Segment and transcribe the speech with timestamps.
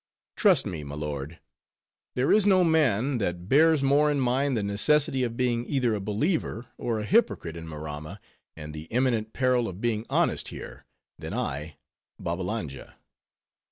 [0.35, 1.39] Trust me, my lord,
[2.15, 5.99] there is no man, that bears more in mind the necessity of being either a
[6.01, 8.19] believer or a hypocrite in Maramma,
[8.57, 10.87] and the imminent peril of being honest here,
[11.19, 11.77] than I,
[12.19, 12.95] Babbalanja.